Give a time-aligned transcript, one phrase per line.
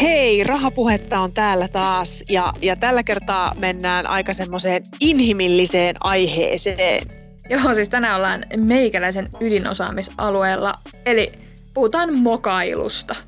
[0.00, 7.06] Hei, rahapuhetta on täällä taas ja, ja tällä kertaa mennään aika semmoiseen inhimilliseen aiheeseen.
[7.50, 10.74] Joo, siis tänään ollaan meikäläisen ydinosaamisalueella,
[11.06, 11.32] eli
[11.74, 13.14] puhutaan mokailusta.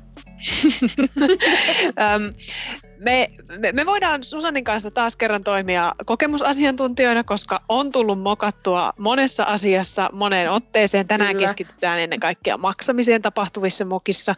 [3.01, 9.43] me, me, me voidaan Susanin kanssa taas kerran toimia kokemusasiantuntijoina, koska on tullut mokattua monessa
[9.43, 11.07] asiassa moneen otteeseen.
[11.07, 11.47] Tänään Kyllä.
[11.47, 14.35] keskitytään ennen kaikkea maksamiseen tapahtuvissa mokissa,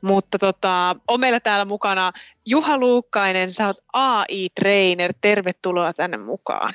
[0.00, 2.12] mutta tota, on meillä täällä mukana
[2.46, 6.74] Juha Luukkainen, sä oot AI-trainer, tervetuloa tänne mukaan.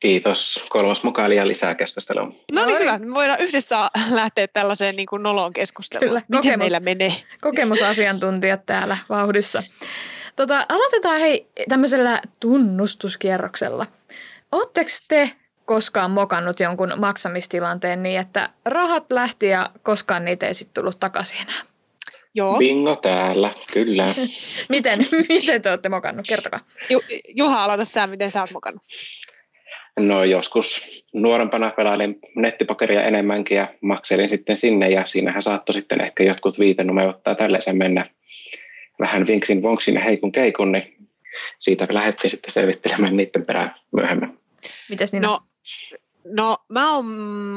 [0.00, 0.64] Kiitos.
[0.68, 2.32] Kolmas mukailija lisää keskustelua.
[2.52, 2.98] No niin hyvä.
[2.98, 6.08] Me voidaan yhdessä lähteä tällaiseen niin kuin noloon keskusteluun.
[6.08, 7.12] Kyllä, Miten kokemus, meillä menee?
[7.40, 9.62] Kokemusasiantuntijat täällä vauhdissa.
[10.36, 13.86] Tota, aloitetaan hei tämmöisellä tunnustuskierroksella.
[14.52, 15.30] Oletteko te
[15.64, 21.42] koskaan mokannut jonkun maksamistilanteen niin, että rahat lähti ja koskaan niitä ei sitten tullut takaisin
[21.42, 21.62] enää?
[22.34, 22.58] Joo.
[22.58, 24.06] Bingo täällä, kyllä.
[24.68, 26.26] miten, miten te olette mokannut?
[26.28, 26.60] Kertokaa.
[26.90, 28.82] Ju, Juha, aloita sä, miten sä oot mokannut?
[29.98, 30.82] No joskus
[31.12, 37.22] nuorempana pelailin nettipokeria enemmänkin ja makselin sitten sinne ja siinähän saattoi sitten ehkä jotkut viitenumerot
[37.22, 38.06] tai tällaisen mennä
[39.00, 41.08] vähän vinksin vonksin ja heikun keikun, niin
[41.58, 44.38] siitä lähdettiin sitten selvittelemään niiden perään myöhemmin.
[44.88, 45.22] Mites niin?
[45.22, 45.40] No,
[46.24, 47.06] no mä oon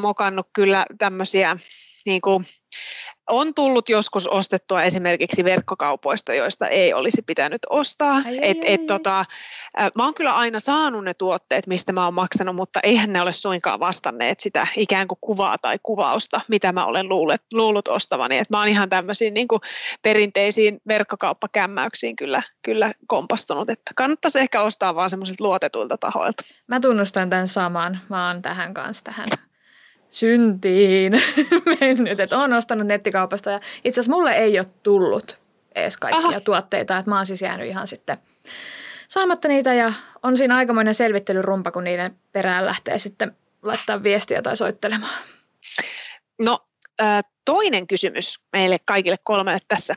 [0.01, 1.57] mokannut kyllä tämmöisiä
[2.05, 2.45] niin kuin,
[3.27, 8.21] on tullut joskus ostettua esimerkiksi verkkokaupoista, joista ei olisi pitänyt ostaa.
[8.25, 8.87] Ai, et, ai, et, ai.
[8.87, 9.25] Tota,
[9.95, 13.33] mä oon kyllä aina saanut ne tuotteet, mistä mä oon maksanut, mutta eihän ne ole
[13.33, 18.37] suinkaan vastanneet sitä ikään kuin kuvaa tai kuvausta, mitä mä olen luullut, luullut ostavani.
[18.37, 19.61] Et mä oon ihan tämmöisiin niin kuin
[20.01, 26.43] perinteisiin verkkokauppakämmäyksiin kyllä, kyllä kompastunut, että kannattaisi ehkä ostaa vaan semmoisilta luotetuilta tahoilta.
[26.67, 27.99] Mä tunnustan tämän saman.
[28.09, 29.27] Mä oon tähän kanssa tähän
[30.09, 31.13] syntiin
[31.81, 35.37] mennyt, että olen ostanut nettikaupasta ja itse asiassa mulle ei ole tullut
[35.75, 36.41] edes kaikkia Aha.
[36.41, 38.17] tuotteita, että mä oon siis jäänyt ihan sitten
[39.07, 44.57] saamatta niitä ja on siinä aikamoinen selvittelyrumpa, kun niiden perään lähtee sitten laittaa viestiä tai
[44.57, 45.13] soittelemaan.
[46.39, 46.67] No
[47.45, 49.95] toinen kysymys meille kaikille kolmelle tässä.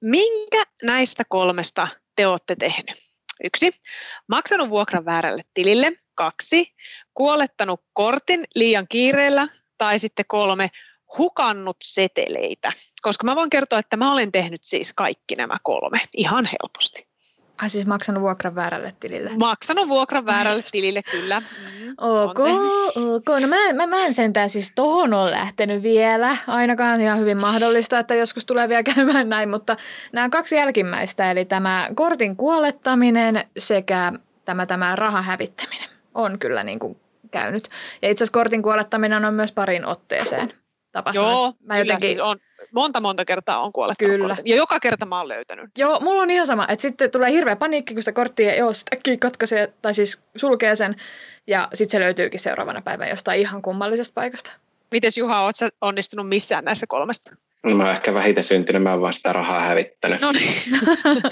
[0.00, 2.96] Minkä näistä kolmesta te olette tehnyt?
[3.44, 3.70] Yksi,
[4.28, 5.92] maksanut vuokran väärälle tilille.
[6.20, 6.74] Kaksi,
[7.14, 9.48] kuolettanut kortin liian kiireellä.
[9.78, 10.70] Tai sitten kolme,
[11.18, 12.72] hukannut seteleitä.
[13.02, 17.06] Koska mä voin kertoa, että mä olen tehnyt siis kaikki nämä kolme ihan helposti.
[17.62, 19.30] Ai siis maksanut vuokran väärälle tilille?
[19.38, 21.40] Maksanut vuokran väärälle tilille, kyllä.
[21.40, 22.38] Mm, ok,
[22.96, 23.40] ok.
[23.40, 26.36] No mä, mä, mä en sentään siis tohon ole lähtenyt vielä.
[26.46, 29.76] Ainakaan ihan hyvin mahdollista, että joskus tulee vielä käymään näin, mutta
[30.12, 34.12] nämä kaksi jälkimmäistä, eli tämä kortin kuolettaminen sekä
[34.44, 37.00] tämä, tämä rahahävittäminen on kyllä niin kuin
[37.30, 37.68] käynyt.
[38.02, 40.52] Ja itse asiassa kortin kuolettaminen on myös parin otteeseen
[40.92, 41.30] tapahtunut.
[41.30, 42.06] Joo, mä jotenkin...
[42.06, 42.38] siis on,
[42.72, 44.34] monta monta kertaa on kuolettanut Kyllä.
[44.34, 44.50] Kortin.
[44.50, 45.70] Ja joka kerta mä oon löytänyt.
[45.78, 48.94] Joo, mulla on ihan sama, että sitten tulee hirveä paniikki, kun sitä korttia joo, sit
[48.94, 50.96] äkkiä katkaisee, tai siis sulkee sen,
[51.46, 54.56] ja sitten se löytyykin seuraavana päivänä jostain ihan kummallisesta paikasta.
[54.92, 57.36] Mites Juha, oot sä onnistunut missään näissä kolmesta?
[57.62, 60.20] No mä oon ehkä vähiten syntynyt, mä oon vaan sitä rahaa hävittänyt.
[60.20, 60.62] No, niin.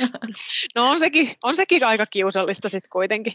[0.76, 3.32] no on, sekin, on sekin aika kiusallista sitten kuitenkin.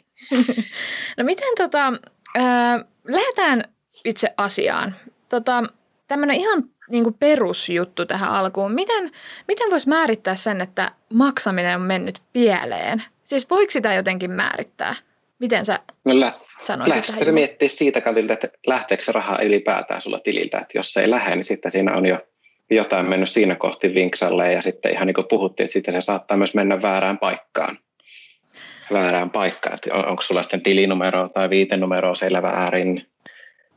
[1.17, 1.93] no miten tota,
[2.37, 3.63] äh, lähdetään
[4.05, 4.95] itse asiaan.
[5.29, 5.63] Tota,
[6.07, 8.71] Tämmöinen ihan niin kuin perusjuttu tähän alkuun.
[8.71, 9.11] Miten,
[9.47, 13.03] miten voisi määrittää sen, että maksaminen on mennyt pieleen?
[13.23, 14.95] Siis voiko sitä jotenkin määrittää?
[15.43, 16.33] Miten sä no lä-
[16.63, 20.57] sanoisit Lähdetkö miettiä siitä kantilta, että lähteekö se raha ylipäätään sulla tililtä?
[20.57, 22.19] Että jos se ei lähde, niin sitten siinä on jo
[22.69, 26.37] jotain mennyt siinä kohti vinksalle ja sitten ihan niin kuin puhuttiin, että sitten se saattaa
[26.37, 27.77] myös mennä väärään paikkaan.
[28.93, 33.07] Väärään paikkaan, että onko sulla sitten tilinumero tai viitenumero siellä väärin,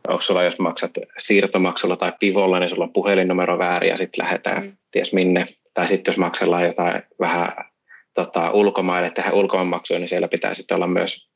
[0.08, 4.62] onko sulla, jos maksat siirtomaksulla tai pivolla, niin sulla on puhelinnumero väärin ja sitten lähdetään
[4.62, 4.76] mm.
[4.90, 5.46] ties minne.
[5.74, 7.48] Tai sitten jos maksellaan jotain vähän
[8.14, 11.26] tota, ulkomaille, tehdä ulkomaanmaksuja, niin siellä pitää sitten olla myös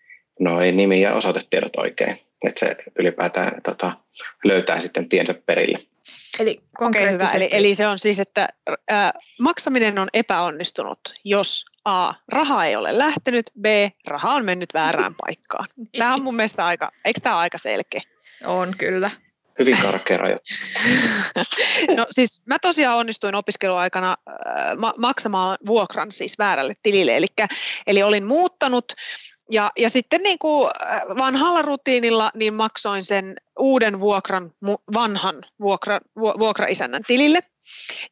[0.40, 2.20] noin nimi- ja osoitetiedot oikein.
[2.44, 3.92] Että se ylipäätään tota,
[4.44, 5.78] löytää sitten tiensä perille.
[6.40, 7.30] Eli okay, hyvä.
[7.34, 8.48] Eli, eli se on siis, että
[8.90, 12.12] ää, maksaminen on epäonnistunut, jos A.
[12.32, 13.66] Raha ei ole lähtenyt, B.
[14.06, 15.68] Raha on mennyt väärään paikkaan.
[15.98, 18.00] Tämä on mun mielestä aika, eikö tämä aika selkeä?
[18.44, 19.10] On kyllä.
[19.58, 20.50] Hyvin karkea rajoitus.
[21.96, 27.16] no siis mä tosiaan onnistuin opiskeluaikana äh, ma- maksamaan vuokran siis väärälle tilille.
[27.16, 27.48] Elikkä,
[27.86, 28.92] eli olin muuttanut
[29.50, 30.70] ja, ja sitten niin kuin
[31.18, 34.50] vanhalla rutiinilla niin maksoin sen uuden vuokran
[34.94, 37.40] vanhan vuokra, vuokraisännän tilille.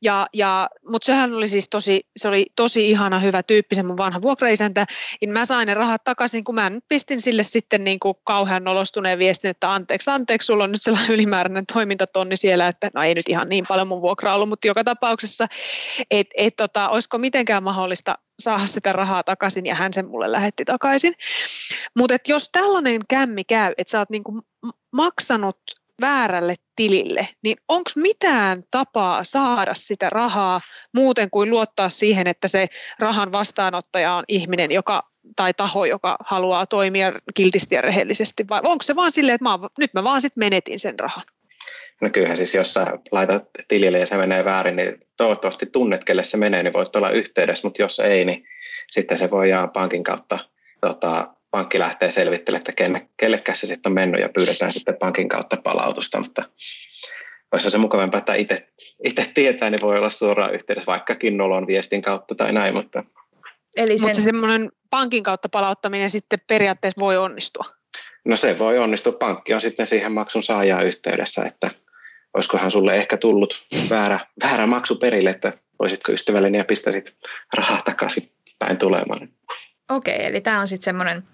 [0.02, 3.96] Ja, ja, mutta sehän oli siis tosi, se oli tosi ihana hyvä tyyppi, se mun
[3.96, 4.86] vanha vuokraisäntä.
[5.22, 8.64] Ja mä sain ne rahat takaisin, kun mä nyt pistin sille sitten niin kuin kauhean
[8.64, 13.14] nolostuneen viestin, että anteeksi, anteeksi, sulla on nyt sellainen ylimääräinen toimintatonni siellä, että no ei
[13.14, 15.46] nyt ihan niin paljon mun vuokra ollut, mutta joka tapauksessa,
[16.10, 20.64] että et, tota, olisiko mitenkään mahdollista saada sitä rahaa takaisin ja hän sen mulle lähetti
[20.64, 21.14] takaisin.
[21.96, 24.42] Mutta jos tällainen kämmi käy, että sä oot niinku
[24.93, 25.58] maksanut
[26.00, 30.61] väärälle tilille, niin onko mitään tapaa saada sitä rahaa
[30.94, 32.67] muuten kuin luottaa siihen, että se
[32.99, 35.02] rahan vastaanottaja on ihminen, joka
[35.37, 39.58] tai taho, joka haluaa toimia kiltisti ja rehellisesti, vai onko se vaan silleen, että mä,
[39.79, 41.25] nyt mä vaan sitten menetin sen rahan?
[42.00, 46.25] No kyllähän siis, jos sä laitat tilille ja se menee väärin, niin toivottavasti tunnet, kelle
[46.25, 48.44] se menee, niin voisit olla yhteydessä, mutta jos ei, niin
[48.91, 50.38] sitten se voi jää pankin kautta
[50.81, 55.28] tota, pankki lähtee selvittelemään, että kenne, kellekä se sitten on mennyt ja pyydetään sitten pankin
[55.28, 56.42] kautta palautusta, mutta
[57.52, 58.68] olisi se mukavampaa, että itse,
[59.04, 63.04] itse tietää, niin voi olla suoraan yhteydessä vaikkakin nolon viestin kautta tai näin, mutta...
[63.76, 64.08] Eli sen...
[64.08, 67.64] Mutta semmoinen pankin kautta palauttaminen sitten periaatteessa voi onnistua?
[68.24, 69.12] No se voi onnistua.
[69.12, 71.70] Pankki on sitten siihen maksun saajaa yhteydessä, että
[72.34, 77.16] olisikohan sulle ehkä tullut väärä, väärä maksu perille, että voisitko ystävälleni ja pistäisit
[77.54, 79.28] rahaa takaisin päin tulemaan.
[79.88, 81.25] Okei, eli tämä on sitten semmoinen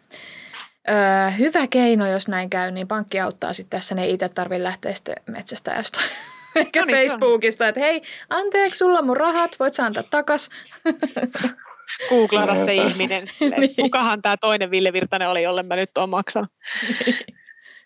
[0.88, 4.94] öö, hyvä keino, jos näin käy, niin pankki auttaa sitten tässä, ne itse tarvitse lähteä
[4.94, 6.10] sitten metsästä jostain.
[6.56, 10.50] Ehkä no niin, Facebookista, että hei, anteeksi, sulla on mun rahat, voit sä antaa takas.
[12.08, 13.26] Googlata se ihminen.
[13.58, 13.76] niin.
[13.76, 16.50] Kukahan tämä toinen Ville Virtanen oli, jolle mä nyt oon maksanut.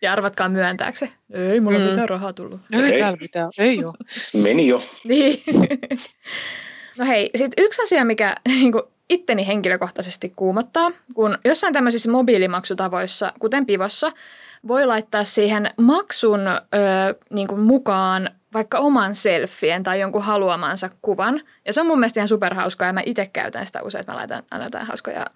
[0.03, 1.09] Ja arvatkaa myöntääkö se?
[1.33, 1.85] Ei mulla mm.
[1.85, 2.61] mitään rahaa tullut.
[2.73, 3.95] Ei, ei täällä mitään, ei ole.
[4.43, 4.83] Meni jo.
[5.05, 5.43] niin.
[6.99, 13.33] no hei, sitten yksi asia, mikä niin kuin, itteni henkilökohtaisesti kuumottaa, kun jossain tämmöisissä mobiilimaksutavoissa,
[13.39, 14.13] kuten Pivossa,
[14.69, 16.59] voi laittaa siihen maksun ö,
[17.31, 21.41] niin kuin mukaan vaikka oman selfien tai jonkun haluamansa kuvan.
[21.67, 24.19] Ja se on mun mielestä ihan superhauskaa ja mä itse käytän sitä usein, että mä
[24.19, 25.27] laitan aina jotain hauskoja,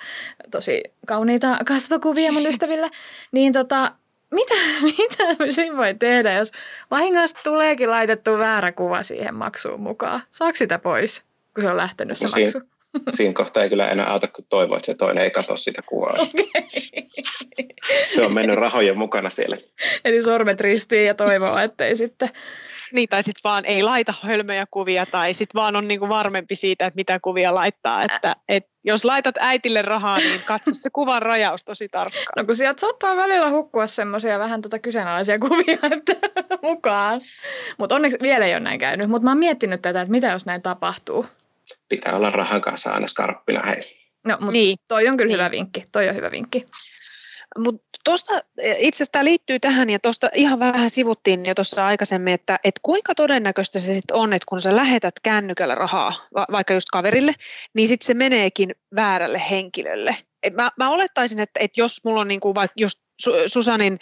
[0.51, 2.91] tosi kauniita kasvokuvia mun ystäville.
[3.33, 3.93] Niin tota,
[4.31, 4.55] mitä,
[4.99, 6.53] mitä siinä voi tehdä, jos
[6.91, 10.23] vahingossa tuleekin laitettu väärä kuva siihen maksuun mukaan?
[10.31, 12.61] Saako sitä pois, kun se on lähtenyt se no, maksu?
[13.17, 16.17] Siinä, kohtaa ei kyllä enää auta, kun toivoa, että se toinen ei katso sitä kuvaa.
[17.53, 17.67] Okay.
[18.15, 19.57] Se on mennyt rahojen mukana siellä.
[20.05, 22.29] Eli sormet ristiin ja toivoo, ettei sitten
[22.93, 26.87] niin, tai sitten vaan ei laita hölmöjä kuvia, tai sitten vaan on niinku varmempi siitä,
[26.87, 28.03] että mitä kuvia laittaa.
[28.03, 32.27] Että, et jos laitat äitille rahaa, niin katso se kuvan rajaus tosi tarkkaan.
[32.37, 36.13] No kun sieltä saattaa välillä hukkua semmoisia vähän tota kyseenalaisia kuvia että
[36.63, 37.21] mukaan.
[37.79, 39.11] Mutta onneksi vielä ei ole näin käynyt.
[39.11, 41.27] Mutta mä oon miettinyt tätä, että mitä jos näin tapahtuu
[41.97, 43.63] pitää olla rahan kanssa aina skarppina.
[43.63, 44.03] Hei.
[44.27, 44.77] No, mutta niin.
[44.89, 45.39] toi on kyllä niin.
[45.39, 45.85] hyvä vinkki.
[45.93, 46.63] Toi on hyvä vinkki.
[47.59, 48.35] Mutta tuosta
[48.79, 52.75] itse asiassa tämä liittyy tähän ja tuosta ihan vähän sivuttiin jo tuossa aikaisemmin, että et
[52.83, 57.33] kuinka todennäköistä se sitten on, että kun sä lähetät kännykällä rahaa, va- vaikka just kaverille,
[57.75, 60.17] niin sitten se meneekin väärälle henkilölle.
[60.43, 63.01] Et mä, mä olettaisin, että et jos mulla on niinku vaikka just
[63.47, 63.99] Susanin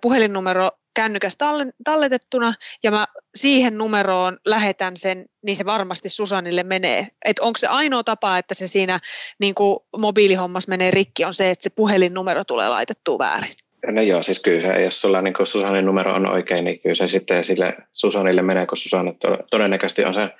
[0.00, 1.44] puhelinnumero kännykästä
[1.84, 7.08] talletettuna ja mä siihen numeroon lähetän sen, niin se varmasti Susanille menee.
[7.24, 9.00] Et onko se ainoa tapa, että se siinä
[9.40, 13.54] niin kuin mobiilihommas menee rikki, on se, että se puhelinnumero tulee laitettua väärin?
[13.86, 17.06] No joo, siis kyllä se, jos sulla niin Susanin numero on oikein, niin kyllä se
[17.06, 19.14] sitten sille Susanille menee, kun Susanne
[19.50, 20.30] todennäköisesti on sen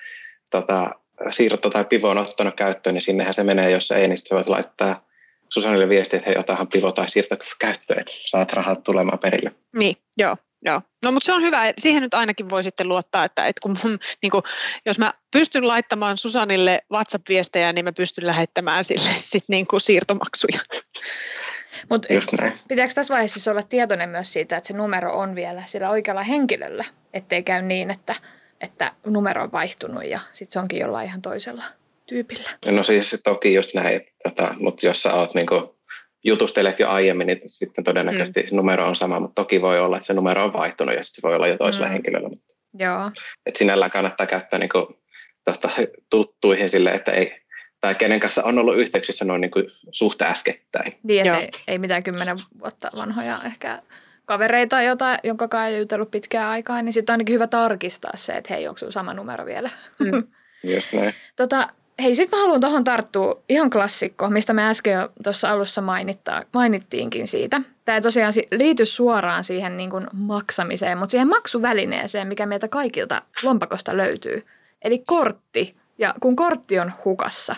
[0.50, 0.90] tota,
[1.30, 5.05] siirto tai pivon ottanut käyttöön, niin sinnehän se menee, jos ei, niin sitten voit laittaa
[5.52, 9.52] Susanille viesti, että hei, otahan pivo tai siirto käyttöön, että saat rahat tulemaan perille.
[9.78, 10.36] Niin, joo.
[10.64, 11.72] Joo, no mutta se on hyvä.
[11.78, 14.42] Siihen nyt ainakin voi sitten luottaa, että, että kun mun, niin kuin,
[14.86, 20.60] jos mä pystyn laittamaan Susanille WhatsApp-viestejä, niin mä pystyn lähettämään sille sit niin kuin siirtomaksuja.
[21.90, 22.08] Mutta
[22.68, 26.22] pitääkö tässä vaiheessa siis olla tietoinen myös siitä, että se numero on vielä sillä oikealla
[26.22, 28.14] henkilöllä, ettei käy niin, että,
[28.60, 31.64] että numero on vaihtunut ja sitten se onkin jollain ihan toisella
[32.06, 32.50] tyypillä?
[32.66, 35.76] No siis toki just näin, että, tota, mutta jos sä oot niinku
[36.24, 38.56] jutustelet jo aiemmin, niin sitten todennäköisesti mm.
[38.56, 41.28] numero on sama, mutta toki voi olla, että se numero on vaihtunut ja sitten se
[41.28, 41.92] voi olla jo toisella mm.
[41.92, 42.28] henkilöllä.
[42.28, 43.10] Mutta, Joo.
[43.46, 44.86] Että sinällään kannattaa käyttää niin kuin,
[45.44, 45.70] tota,
[46.10, 47.40] tuttuihin sille, että ei,
[47.80, 50.98] tai kenen kanssa on ollut yhteyksissä noin niin kuin suht äskettäin.
[51.02, 53.82] Niin, ei, ei mitään kymmenen vuotta vanhoja ehkä
[54.24, 58.32] kavereita, jota, jonka kanssa ei jutellut pitkään aikaa, niin sitten on ainakin hyvä tarkistaa se,
[58.32, 59.70] että hei, onko sama numero vielä.
[59.98, 60.26] Mm.
[60.74, 61.14] Just näin.
[61.36, 61.68] Tota,
[62.02, 66.42] Hei, sitten mä haluan tuohon tarttua ihan klassikko, mistä me äsken jo tuossa alussa mainittaa,
[66.54, 67.60] mainittiinkin siitä.
[67.84, 73.22] Tämä ei tosiaan liity suoraan siihen niin kuin maksamiseen, mutta siihen maksuvälineeseen, mikä meiltä kaikilta
[73.42, 74.42] lompakosta löytyy.
[74.82, 75.76] Eli kortti.
[75.98, 77.56] Ja kun kortti on hukassa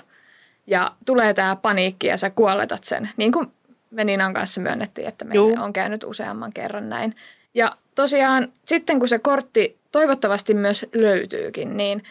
[0.66, 3.46] ja tulee tämä paniikki ja sä kuoletat sen, niin kuin
[3.90, 7.16] Me Ninan kanssa myönnettiin, että meillä on käynyt useamman kerran näin.
[7.54, 12.02] Ja tosiaan sitten kun se kortti toivottavasti myös löytyykin, niin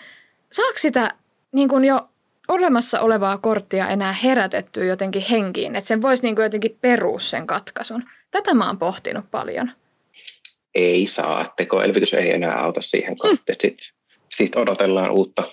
[0.51, 1.12] saako sitä
[1.51, 2.10] niin kuin jo
[2.48, 7.48] olemassa olevaa korttia enää herätettyä jotenkin henkiin, että sen voisi niin kuin jotenkin perua sen
[7.48, 8.04] katkaisun?
[8.32, 9.72] Tätä mä oon pohtinut paljon.
[10.75, 13.58] Ei saa, tekoelvytys ei enää auta siihen korttiin.
[13.62, 13.88] Sitten
[14.30, 15.44] sit odotellaan uutta,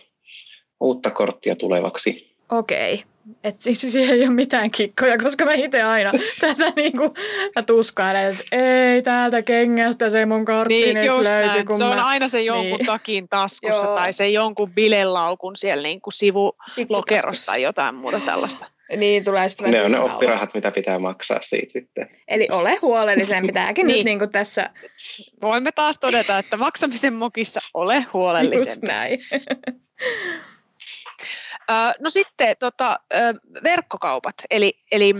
[0.80, 2.33] uutta korttia tulevaksi.
[2.50, 3.04] Okei.
[3.44, 6.10] Että siis siihen ei ole mitään kikkoja, koska mä itse aina
[6.40, 7.14] tätä niinku,
[7.56, 11.64] mä tuskailen, että ei täältä kengästä se mun kortti niin, nyt löyty.
[11.64, 11.90] Kun se mä...
[11.90, 12.86] on aina se jonkun niin.
[12.86, 13.96] takin taskussa Joo.
[13.96, 18.66] tai se jonkun bilelaukun siellä niinku sivulokerosta tai jotain muuta tällaista.
[18.96, 22.08] Niin, tulee sitten Ne on ne oppirahat, mitä pitää maksaa siitä sitten.
[22.28, 23.52] Eli ole huolellisempi.
[23.52, 23.96] Tämäkin niin.
[23.96, 24.70] nyt niin kuin tässä.
[25.42, 28.70] Voimme taas todeta, että maksamisen mokissa ole huolellisempi.
[28.70, 29.20] Just näin.
[32.00, 32.96] No sitten tota,
[33.62, 35.14] verkkokaupat, eli, eli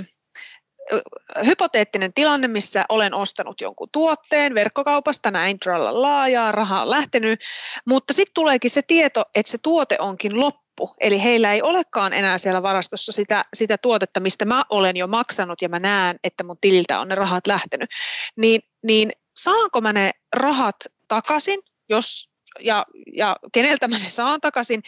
[1.47, 7.41] hypoteettinen tilanne, missä olen ostanut jonkun tuotteen verkkokaupasta, näin tralala ja raha on lähtenyt,
[7.87, 10.95] mutta sitten tuleekin se tieto, että se tuote onkin loppu.
[11.01, 15.63] Eli heillä ei olekaan enää siellä varastossa sitä, sitä tuotetta, mistä mä olen jo maksanut
[15.63, 17.91] ja mä näen, että mun tililtä on ne rahat lähtenyt.
[18.37, 20.77] Niin, niin saanko mä ne rahat
[21.09, 22.31] takaisin, jos,
[22.61, 24.83] ja, ja keneltä mä ne saan takaisin,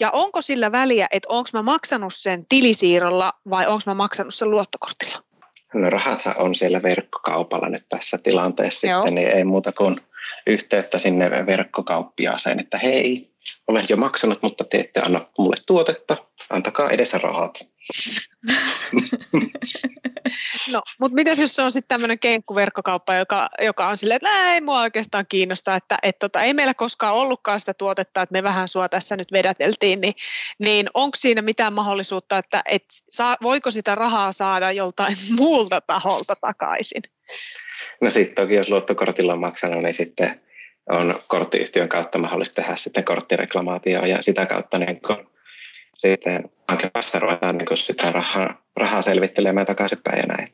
[0.00, 4.50] ja onko sillä väliä, että onko mä maksanut sen tilisiirrolla vai onko mä maksanut sen
[4.50, 5.22] luottokortilla?
[5.74, 9.00] No rahathan on siellä verkkokaupalla nyt tässä tilanteessa Joo.
[9.00, 10.00] sitten, niin ei muuta kuin
[10.46, 13.30] yhteyttä sinne verkkokauppiaaseen, että hei,
[13.68, 16.16] olen jo maksanut, mutta te ette anna mulle tuotetta,
[16.50, 17.70] antakaa edessä rahat.
[20.72, 24.60] no, mutta mitäs jos se on sitten tämmöinen kenkkuverkkokauppa, joka, joka on silleen, että ei
[24.60, 28.68] mua oikeastaan kiinnosta, että et tota, ei meillä koskaan ollutkaan sitä tuotetta, että me vähän
[28.68, 30.14] sua tässä nyt vedäteltiin, niin,
[30.58, 36.34] niin onko siinä mitään mahdollisuutta, että et saa, voiko sitä rahaa saada joltain muulta taholta
[36.40, 37.02] takaisin?
[38.00, 40.40] No sitten toki, jos luottokortilla on maksanut, niin sitten
[40.88, 45.37] on korttiyhtiön kautta mahdollista tehdä sitten korttireklamaatio ja sitä kautta niin kun
[45.98, 50.48] sitten hankkeessa ruvetaan niin sitä rahaa, rahaa selvittelemään takaisinpäin ja näin.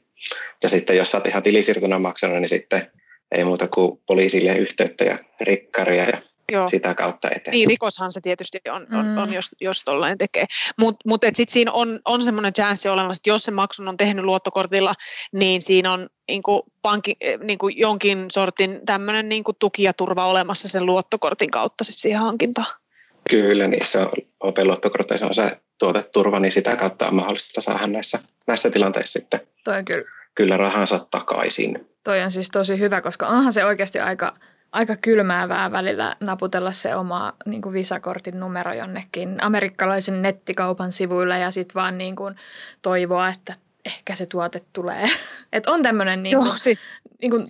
[0.62, 2.92] Ja sitten jos olet ihan tilisiirtona maksanut, niin sitten
[3.30, 6.22] ei muuta kuin poliisille yhteyttä ja rikkaria ja
[6.52, 6.68] Joo.
[6.68, 7.52] sitä kautta eteen.
[7.52, 9.18] Niin, rikoshan se tietysti on, on, mm.
[9.18, 10.46] on jos, jos tollainen tekee.
[10.78, 13.96] Mutta mut, mut sitten siinä on, on semmoinen chanssi olemassa, että jos se maksun on
[13.96, 14.94] tehnyt luottokortilla,
[15.32, 19.92] niin siinä on niin kuin pankki, niin kuin jonkin sortin tämmöinen niin kuin tuki ja
[19.92, 22.84] turva olemassa sen luottokortin kautta sit siihen hankintaan.
[23.31, 28.19] Kyllä, niin se on OP-luottokorteissa on se tuoteturva, niin sitä kautta on mahdollista saada näissä,
[28.47, 30.04] näissä tilanteissa sitten Toi on kyllä.
[30.35, 31.88] kyllä rahansa takaisin.
[32.04, 34.35] Toi on siis tosi hyvä, koska onhan se oikeasti aika,
[34.73, 41.50] aika kylmäävää välillä naputella se oma niin kuin visakortin numero jonnekin amerikkalaisen nettikaupan sivuille ja
[41.50, 42.35] sitten vaan niin kuin
[42.83, 43.54] toivoa, että
[43.85, 45.09] ehkä se tuote tulee.
[45.52, 46.83] Et on tämmöinen niin kuin, siis,
[47.21, 47.47] niin kuin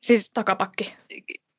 [0.00, 0.96] siis, takapakki.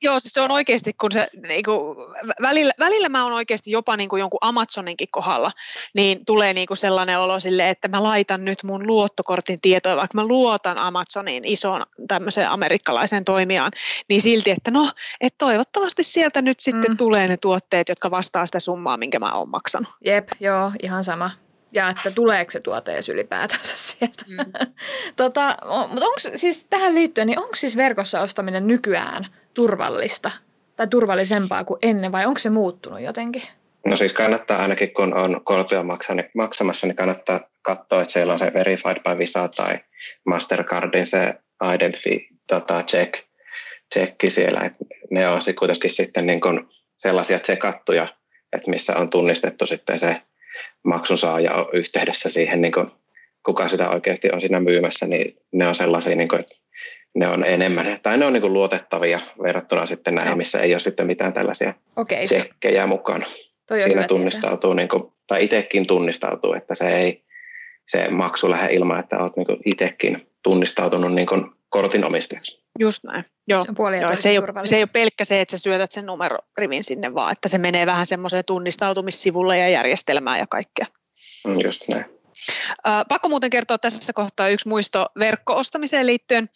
[0.01, 1.97] Joo, siis se on oikeasti, kun se niin kuin,
[2.41, 5.51] välillä, välillä mä oon oikeasti jopa niin kuin jonkun Amazoninkin kohdalla,
[5.93, 10.15] niin tulee niin kuin sellainen olo sille, että mä laitan nyt mun luottokortin tietoja, vaikka
[10.15, 13.71] mä luotan Amazonin isoon tämmöiseen amerikkalaiseen toimijaan,
[14.09, 14.89] niin silti, että no,
[15.21, 16.97] että toivottavasti sieltä nyt sitten mm.
[16.97, 19.89] tulee ne tuotteet, jotka vastaa sitä summaa, minkä mä oon maksanut.
[20.05, 21.31] Jep, joo, ihan sama
[21.71, 24.23] ja että tuleeko se tuote edes ylipäätänsä sieltä.
[24.27, 24.37] Mm.
[25.15, 25.57] tota,
[25.89, 30.31] mutta onko siis tähän liittyen, niin onko siis verkossa ostaminen nykyään turvallista
[30.75, 33.43] tai turvallisempaa kuin ennen vai onko se muuttunut jotenkin?
[33.85, 35.85] No siis kannattaa ainakin, kun on korttia
[36.35, 39.75] maksamassa, niin kannattaa katsoa, että siellä on se Verified by Visa tai
[40.25, 41.33] Mastercardin se
[41.75, 43.13] Identity tota, check,
[43.93, 44.61] checki siellä.
[44.65, 44.73] Et
[45.11, 48.07] ne on sit kuitenkin sitten niin kun sellaisia tsekattuja,
[48.53, 50.21] että missä on tunnistettu sitten se
[50.83, 52.91] maksun saaja yhteydessä siihen, niin kun,
[53.45, 56.55] kuka sitä oikeasti on siinä myymässä, niin ne on sellaisia, niin kun, että
[57.15, 61.07] ne on enemmän, tai ne on niin verrattavia verrattuna sitten näihin, missä ei ole sitten
[61.07, 62.25] mitään tällaisia okay.
[62.25, 63.25] tsekkejä mukana.
[63.67, 67.23] Toi Siinä tunnistautuu, niin kuin, tai itsekin tunnistautuu, että se ei
[67.87, 72.63] se maksu lähde ilman, että olet niin itsekin tunnistautunut niin kuin kortin omistajaksi.
[72.79, 73.25] Just näin.
[73.47, 73.65] Joo.
[73.65, 76.05] Se, on Joo, se, ei ole, se ei ole pelkkä se, että sä syötät sen
[76.05, 80.85] numerorivin sinne, vaan että se menee vähän semmoiseen tunnistautumissivulle ja järjestelmään ja kaikkea.
[81.47, 82.18] Mm, just näin.
[83.09, 86.49] Pakko muuten kertoa tässä kohtaa yksi muisto verkko-ostamiseen liittyen.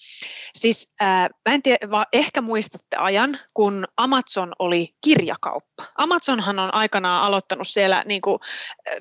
[0.54, 5.84] Siis äh, mä en tiedä, vaan ehkä muistatte ajan, kun Amazon oli kirjakauppa.
[5.96, 8.40] Amazonhan on aikanaan aloittanut siellä niin kuin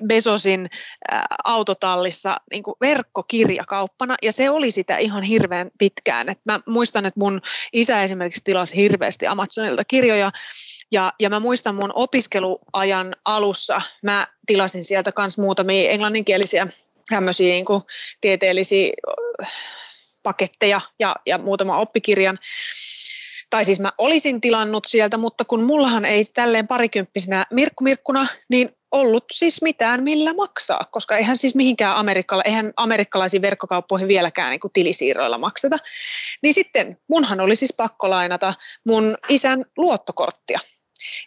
[0.07, 0.69] Bezosin
[1.13, 6.29] äh, autotallissa niin kuin verkkokirjakauppana, ja se oli sitä ihan hirveän pitkään.
[6.29, 7.41] Et mä muistan, että mun
[7.73, 10.31] isä esimerkiksi tilasi hirveästi Amazonilta kirjoja,
[10.91, 16.67] ja, ja mä muistan mun opiskeluajan alussa, mä tilasin sieltä myös muutamia englanninkielisiä
[17.39, 17.83] niin kuin
[18.21, 18.93] tieteellisiä
[20.23, 22.39] paketteja ja, ja muutama oppikirjan.
[23.49, 29.25] Tai siis mä olisin tilannut sieltä, mutta kun mullahan ei tälleen parikymppisenä mirkku-mirkkuna, niin ollut
[29.31, 35.37] siis mitään millä maksaa, koska eihän siis mihinkään Amerikkala, eihän amerikkalaisiin verkkokauppoihin vieläkään niin tilisiirroilla
[35.37, 35.77] makseta.
[36.43, 38.53] Niin sitten munhan oli siis pakko lainata
[38.85, 40.59] mun isän luottokorttia.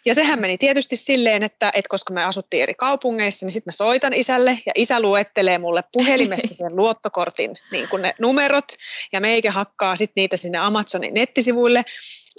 [0.05, 3.75] Ja sehän meni tietysti silleen, että, että koska me asuttiin eri kaupungeissa, niin sitten mä
[3.75, 8.65] soitan isälle ja isä luettelee mulle puhelimessa sen luottokortin niin kuin ne numerot
[9.13, 11.83] ja meikä hakkaa sitten niitä sinne Amazonin nettisivuille.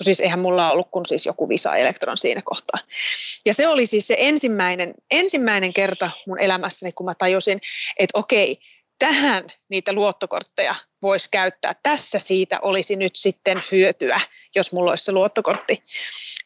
[0.02, 2.78] Siis eihän mulla ollut kuin siis joku Visa Elektron siinä kohtaa.
[3.46, 7.60] Ja se oli siis se ensimmäinen, ensimmäinen kerta mun elämässäni, kun mä tajusin,
[7.98, 8.58] että okei,
[8.98, 11.72] tähän niitä luottokortteja voisi käyttää.
[11.82, 14.20] Tässä siitä olisi nyt sitten hyötyä,
[14.56, 15.82] jos mulla olisi se luottokortti.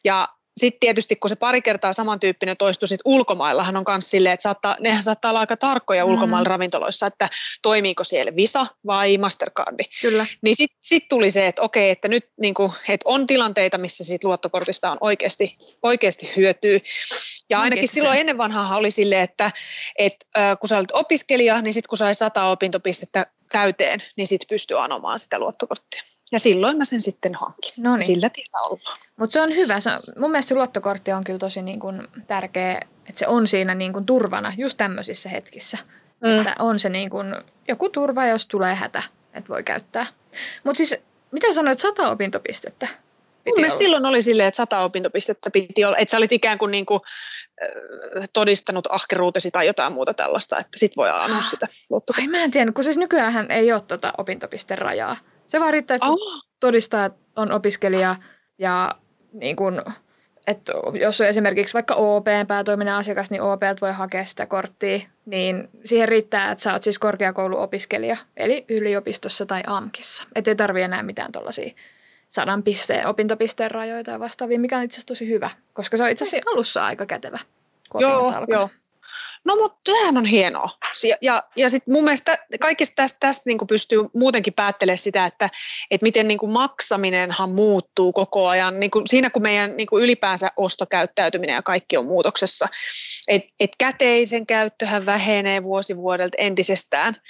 [0.03, 4.41] Ja sitten tietysti, kun se pari kertaa samantyyppinen toistuu, sit ulkomaillahan on myös silleen, että
[4.41, 6.11] saattaa, nehän saattaa olla aika tarkkoja mm.
[6.11, 7.29] ulkomailla ravintoloissa, että
[7.61, 9.83] toimiiko siellä Visa vai Mastercardi.
[10.01, 10.25] Kyllä.
[10.41, 14.03] Niin sitten sit tuli se, että okei, että nyt niin kuin, että on tilanteita, missä
[14.03, 16.79] siitä luottokortista on oikeasti, oikeasti hyötyä.
[17.49, 18.19] Ja ainakin Oikein silloin se.
[18.19, 19.51] ennen vanhaa oli silleen, että,
[19.97, 24.47] että äh, kun sä olet opiskelija, niin sitten kun sai sata opintopistettä täyteen, niin sitten
[24.49, 26.03] pystyy anomaan sitä luottokorttia.
[26.33, 27.73] Ja silloin mä sen sitten hankin.
[27.77, 28.03] Noniin.
[28.03, 28.99] Sillä tiellä ollaan.
[29.17, 29.79] Mutta se on hyvä.
[29.79, 33.75] Se, mun mielestä se luottokortti on kyllä tosi niin kun tärkeä, että se on siinä
[33.75, 35.77] niin kun turvana just tämmöisissä hetkissä.
[36.21, 36.37] Mm.
[36.37, 40.05] Että on se niin kun joku turva, jos tulee hätä, että voi käyttää.
[40.63, 40.95] Mutta siis,
[41.31, 42.87] mitä sanoit, sata opintopistettä?
[43.45, 46.71] Mun mielestä silloin oli silleen, että sata opintopistettä piti olla, että sä olit ikään kuin,
[46.71, 46.99] niin kuin
[48.33, 51.67] todistanut ahkeruutesi tai jotain muuta tällaista, että sit voi anoa sitä
[52.17, 55.17] Ai mä en tiedä, kun siis nykyään ei ole tuota opintopisterajaa.
[55.47, 56.43] Se vaan riittää, että oh.
[56.59, 58.15] todistaa, että on opiskelija
[58.57, 58.95] ja
[59.33, 59.83] niin kun,
[60.47, 65.69] että jos on esimerkiksi vaikka OP päätoiminen asiakas, niin OP voi hakea sitä korttia, niin
[65.85, 70.23] siihen riittää, että sä oot siis korkeakouluopiskelija, eli yliopistossa tai AMKissa.
[70.35, 71.75] Että ei tarvitse enää mitään tuollaisia
[72.29, 76.09] sadan pisteen, opintopisteen rajoita ja vastaavia, mikä on itse asiassa tosi hyvä, koska se on
[76.09, 77.39] itse asiassa alussa aika kätevä.
[77.99, 78.69] Joo, joo.
[79.45, 80.69] No mutta tämähän on hienoa.
[81.03, 85.49] Ja, ja, ja sitten mun mielestä kaikista tästä, tästä niin pystyy muutenkin päättelemään sitä, että,
[85.91, 88.79] että miten niin maksaminenhan muuttuu koko ajan.
[88.79, 92.67] Niin kuin siinä kun meidän niin kuin ylipäänsä ostokäyttäytyminen ja kaikki on muutoksessa.
[93.27, 97.21] Että et käteisen käyttöhän vähenee vuosi vuodelta entisestään.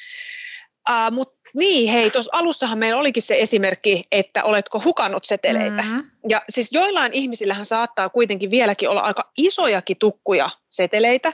[0.90, 5.82] Uh, mutta niin, hei, tuossa alussahan meillä olikin se esimerkki, että oletko hukannut seteleitä.
[5.82, 6.04] Mm-hmm.
[6.30, 11.34] Ja siis joillain ihmisillähän saattaa kuitenkin vieläkin olla aika isojakin tukkuja seteleitä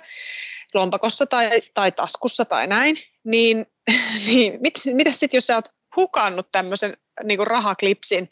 [0.74, 3.66] lompakossa tai, tai taskussa tai näin, niin,
[4.28, 8.30] niin mit, mitä sitten, jos sä oot hukannut tämmöisen niin rahaklipsin,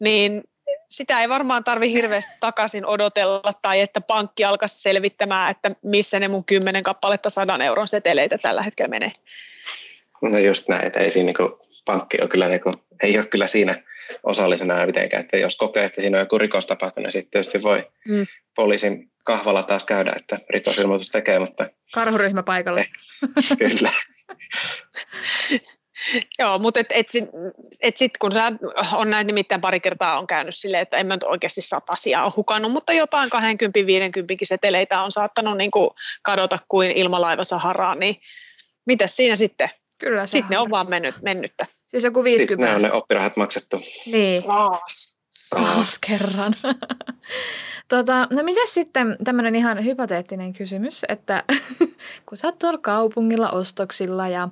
[0.00, 0.42] niin
[0.90, 6.28] sitä ei varmaan tarvi hirveästi takaisin odotella tai että pankki alkaisi selvittämään, että missä ne
[6.28, 9.12] mun kymmenen kappaletta sadan euron seteleitä tällä hetkellä menee.
[10.22, 11.52] No just näin, että ei siinä niin kuin,
[11.84, 13.82] pankki on kyllä, niin kuin, ei ole kyllä siinä
[14.22, 17.90] osallisena mitenkään, että jos kokee, että siinä on joku rikos tapahtunut, niin sitten tietysti voi
[18.08, 18.26] mm.
[18.54, 21.70] poliisin kahvalla taas käydä, että rikosilmoitus tekee, mutta...
[21.94, 22.80] Karhuryhmä paikalle.
[22.80, 23.92] Eh, kyllä.
[26.38, 27.06] Joo, mutta et, et,
[27.82, 28.52] et sitten kun sä
[28.92, 32.32] on näin nimittäin pari kertaa on käynyt silleen, että en mä nyt oikeasti asiaa ole
[32.36, 33.38] hukannut, mutta jotain 20-50
[34.42, 35.90] seteleitä on saattanut niin kuin
[36.22, 38.16] kadota kuin ilmalaiva Saharaan, niin
[38.86, 39.70] mitäs siinä sitten?
[39.98, 41.66] Kyllä Sitten ne on vaan mennyt, mennyttä.
[41.86, 42.50] Siis joku 50.
[42.50, 43.80] Sitten ne on ne oppirahat maksettu.
[44.06, 44.42] Niin.
[44.42, 45.21] Taas.
[45.54, 46.54] Taas kerran.
[47.90, 51.44] tota, no mitäs sitten tämmöinen ihan hypoteettinen kysymys, että
[52.26, 54.48] kun sä oot tuolla kaupungilla ostoksilla ja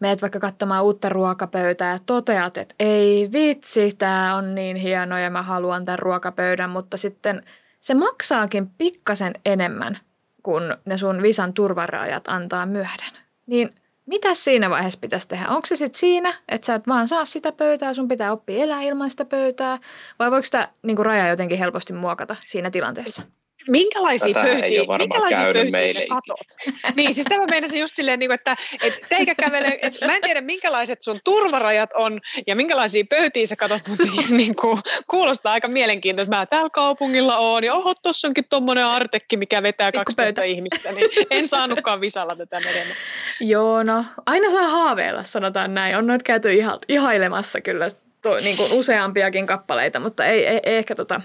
[0.00, 5.30] meet vaikka katsomaan uutta ruokapöytää ja toteat, että ei vitsi, tämä on niin hieno ja
[5.30, 7.42] mä haluan tämän ruokapöydän, mutta sitten
[7.80, 9.98] se maksaakin pikkasen enemmän,
[10.42, 13.12] kun ne sun visan turvarajat antaa myöden.
[13.46, 13.70] Niin–
[14.08, 15.48] mitä siinä vaiheessa pitäisi tehdä?
[15.48, 18.82] Onko se sitten siinä, että sä et vaan saa sitä pöytää, sun pitää oppia elää
[18.82, 19.78] ilman sitä pöytää,
[20.18, 23.22] vai voiko sitä niin raja jotenkin helposti muokata siinä tilanteessa?
[23.68, 26.46] Minkälaisia Tätä pöytiä, minkälaisia pöytiä sä katot?
[26.96, 30.40] niin, siis tämä meinasin just silleen, niin että et teikä kävele, et mä en tiedä
[30.40, 34.78] minkälaiset sun turvarajat on ja minkälaisia pöytiä sä katot, mutta niin kuin,
[35.10, 36.36] kuulostaa aika mielenkiintoista.
[36.36, 41.10] Mä täällä kaupungilla oon ja oho, tuossa onkin tuommoinen artekki, mikä vetää 12 ihmistä, niin
[41.30, 42.96] en saanutkaan visalla tätä menemään.
[43.40, 45.96] Joo, no aina saa haaveilla, sanotaan näin.
[45.96, 47.88] On noita käyty iha, ihailemassa kyllä
[48.22, 51.20] to, niin kuin useampiakin kappaleita, mutta ei, ei, ei ehkä tota,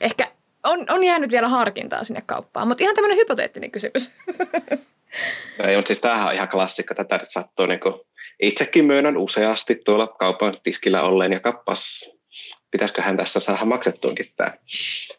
[0.00, 0.30] ehkä
[0.64, 4.12] on, on jäänyt vielä harkintaa sinne kauppaan, mutta ihan tämmöinen hypoteettinen kysymys.
[5.66, 6.94] Ei, mutta siis tämähän on ihan klassikko.
[6.94, 7.94] Tätä nyt sattuu niin kuin
[8.42, 12.10] itsekin myönnän useasti tuolla kaupan tiskillä olleen ja kappas.
[12.70, 14.52] Pitäisiköhän tässä saada maksettuunkin tämä.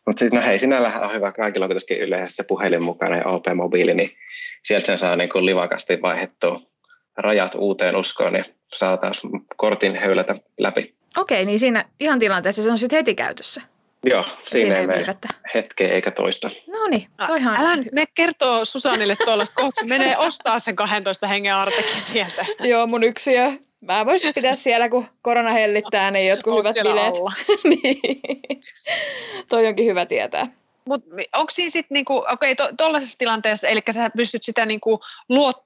[0.06, 1.32] Mutta siis no hei, sinällähän on hyvä.
[1.32, 4.18] Kaikilla on kuitenkin yleensä puhelin mukana ja OP-mobiili, niin
[4.64, 6.62] sieltä sen saa niin kuin livakasti vaihdettua
[7.18, 9.22] rajat uuteen uskoon, niin saa taas
[9.56, 10.96] kortin höylätä läpi.
[11.18, 13.62] Okei, niin siinä ihan tilanteessa se on sitten heti käytössä.
[14.06, 15.16] Joo, siinä, siinä ei mene
[15.54, 16.50] hetkeä eikä toista.
[16.68, 17.60] No niin, toihan...
[17.60, 22.46] Älä nyt me kertoo Susanille tuollaista, kohta se menee ostaa sen 12 hengen artekin sieltä.
[22.70, 23.52] Joo, mun yksiö.
[23.86, 27.14] Mä voisin pitää siellä, kun korona hellittää, niin jotkut Oot hyvät bileet.
[27.84, 28.22] niin.
[29.50, 30.48] Toi onkin hyvä tietää.
[30.86, 35.00] Mutta onko siinä sitten, niinku, okei, okay, tuollaisessa to, tilanteessa, eli sä pystyt sitä niinku
[35.30, 35.66] luot,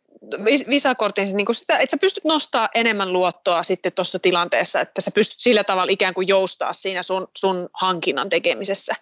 [0.69, 5.39] visakortin, niin sitä, että sä pystyt nostaa enemmän luottoa sitten tuossa tilanteessa, että sä pystyt
[5.39, 8.95] sillä tavalla ikään kuin joustaa siinä sun, sun hankinnan tekemisessä.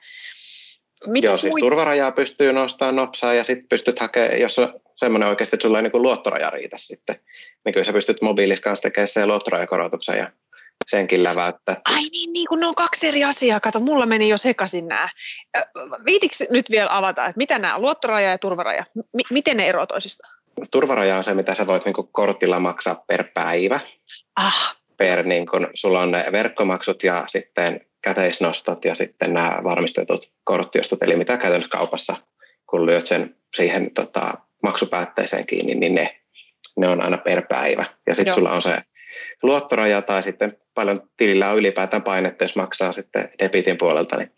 [1.05, 1.59] Mites Joo, siis mui...
[1.59, 5.83] turvarajaa pystyy nostamaan nopsaa ja sitten pystyt hakemaan, jos on semmoinen oikeasti, että sulla ei
[5.83, 7.15] niin luottoraja riitä sitten,
[7.65, 10.31] niin kyllä sä pystyt mobiilis kanssa tekemään sen luottorajakorotuksen ja
[10.87, 11.81] senkin läväyttää.
[11.95, 13.59] Ai niin, niin kun ne on kaksi eri asiaa.
[13.59, 15.09] Kato, mulla meni jo sekaisin nämä.
[16.05, 18.85] Viitikö nyt vielä avata, että mitä nämä on, luottoraja ja turvaraja?
[18.95, 20.37] M- miten ne eroavat toisistaan?
[20.71, 23.79] Turvaraja on se, mitä sä voit niin kortilla maksaa per päivä.
[24.35, 24.77] Ah.
[24.97, 31.03] Per, niin kun, sulla on ne verkkomaksut ja sitten käteisnostot ja sitten nämä varmistetut korttiostot,
[31.03, 32.15] eli mitä käytännössä kaupassa,
[32.69, 36.19] kun lyöt sen siihen tota, maksupäätteeseen kiinni, niin ne,
[36.77, 37.85] ne on aina per päivä.
[38.07, 38.81] Ja sitten sulla on se
[39.43, 44.31] luottoraja tai sitten paljon tilillä on ylipäätään painetta, jos maksaa sitten debitin puolelta, niin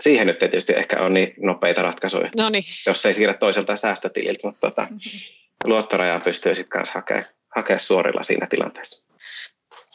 [0.00, 2.64] siihen nyt tietysti ehkä on niin nopeita ratkaisuja, Noniin.
[2.86, 8.22] jos ei siirrä toiselta säästötililtä, mutta tota, mm-hmm luottorajaa pystyy sitten kanssa hakemaan, hakea suorilla
[8.22, 9.04] siinä tilanteessa.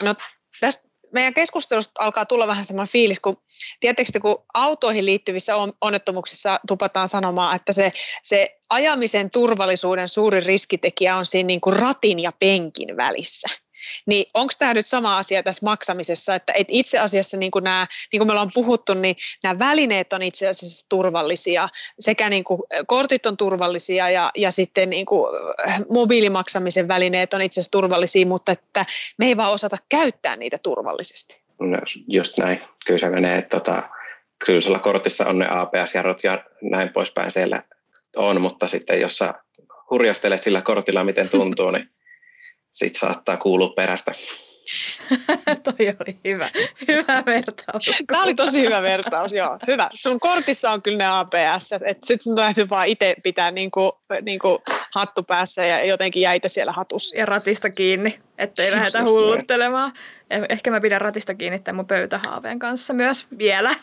[0.01, 0.13] No
[0.61, 3.37] tästä meidän keskustelusta alkaa tulla vähän semmoinen fiilis, kun
[3.79, 7.91] tietysti kun autoihin liittyvissä onnettomuuksissa tupataan sanomaan, että se,
[8.23, 13.47] se ajamisen turvallisuuden suurin riskitekijä on siinä niin kuin ratin ja penkin välissä.
[14.05, 17.63] Niin onko tämä nyt sama asia tässä maksamisessa, että et itse asiassa niin kuin
[18.13, 23.25] niin me ollaan puhuttu, niin nämä välineet on itse asiassa turvallisia, sekä niin kuin kortit
[23.25, 25.35] on turvallisia ja, ja sitten niin kuin
[25.89, 28.85] mobiilimaksamisen välineet on itse asiassa turvallisia, mutta että
[29.17, 31.41] me ei vaan osata käyttää niitä turvallisesti.
[31.59, 32.61] No, just näin.
[32.85, 33.89] Kyllä se menee, tota,
[34.45, 37.63] kyllä sulla kortissa on ne APS-jarrut ja näin poispäin siellä
[38.15, 39.33] on, mutta sitten jos sä
[39.89, 41.89] hurjastelet sillä kortilla, miten tuntuu, niin
[42.79, 44.11] sit saattaa kuulua perästä.
[45.63, 46.45] Toi oli hyvä,
[46.87, 48.03] hyvä vertaus.
[48.07, 49.57] Tämä oli tosi hyvä vertaus, joo.
[49.67, 49.89] Hyvä.
[49.93, 54.61] Sun kortissa on kyllä ne APS, että sit sun täytyy vaan itse pitää niinku, niinku
[54.95, 57.17] hattu päässä ja jotenkin jäitä siellä hatussa.
[57.17, 59.93] Ja ratista kiinni, ettei lähdetä hulluttelemaan.
[60.29, 63.75] Eh, ehkä mä pidän ratista kiinni tämän mun pöytähaaveen kanssa myös vielä.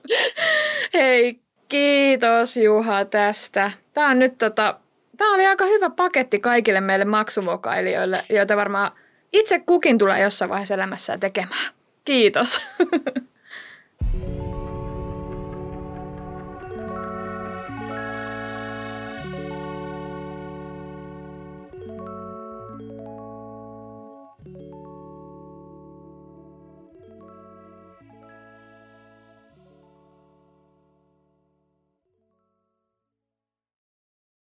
[0.94, 1.34] Hei,
[1.68, 3.70] kiitos Juha tästä.
[3.94, 4.80] Tämä on nyt tota,
[5.20, 8.92] Tämä oli aika hyvä paketti kaikille meille maksumokailijoille, joita varmaan
[9.32, 11.72] itse kukin tulee jossain vaiheessa elämässään tekemään.
[12.04, 12.60] Kiitos.